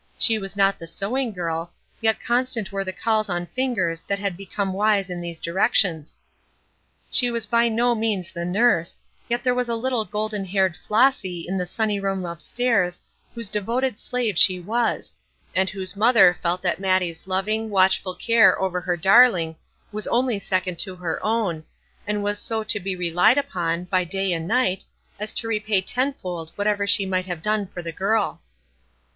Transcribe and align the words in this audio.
She 0.17 0.39
was 0.39 0.55
not 0.55 0.79
the 0.79 0.87
sewing 0.87 1.31
girl, 1.31 1.73
yet 2.01 2.19
constant 2.23 2.71
were 2.71 2.83
the 2.83 2.91
calls 2.91 3.29
on 3.29 3.45
fingers 3.45 4.01
that 4.07 4.17
had 4.17 4.35
become 4.35 4.73
wise 4.73 5.11
in 5.11 5.21
these 5.21 5.39
directions. 5.39 6.19
She 7.11 7.29
was 7.29 7.45
by 7.45 7.69
no 7.69 7.93
means 7.93 8.31
the 8.31 8.43
nurse, 8.43 8.99
yet 9.29 9.43
there 9.43 9.53
was 9.53 9.69
a 9.69 9.75
little 9.75 10.03
golden 10.03 10.43
haired 10.45 10.75
"Flossy" 10.75 11.45
in 11.47 11.55
the 11.59 11.67
sunny 11.67 11.99
room 11.99 12.25
upstairs 12.25 12.99
whose 13.35 13.47
devoted 13.47 13.99
slave 13.99 14.39
she 14.39 14.59
was, 14.59 15.13
and 15.55 15.69
whose 15.69 15.95
mother 15.95 16.35
felt 16.41 16.63
that 16.63 16.79
Mattie's 16.79 17.27
loving, 17.27 17.69
watchful 17.69 18.15
care 18.15 18.59
over 18.59 18.81
her 18.81 18.97
darling 18.97 19.55
was 19.91 20.07
only 20.07 20.39
second 20.39 20.79
to 20.79 20.95
her 20.95 21.23
own, 21.23 21.63
and 22.07 22.23
was 22.23 22.39
so 22.39 22.63
to 22.63 22.79
be 22.79 22.95
relied 22.95 23.37
upon, 23.37 23.83
by 23.83 24.03
day 24.03 24.33
and 24.33 24.47
night, 24.47 24.83
as 25.19 25.31
to 25.33 25.47
repay 25.47 25.79
tenfold 25.79 26.49
whatever 26.55 26.87
she 26.87 27.05
might 27.05 27.27
have 27.27 27.43
done 27.43 27.67
for 27.67 27.83
the 27.83 27.91
girl. 27.91 28.41